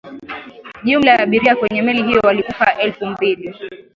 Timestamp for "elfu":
2.77-3.05